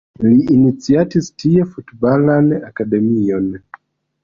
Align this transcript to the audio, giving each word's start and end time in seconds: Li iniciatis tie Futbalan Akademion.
Li 0.27 0.37
iniciatis 0.53 1.29
tie 1.43 1.67
Futbalan 1.75 2.51
Akademion. 2.71 3.49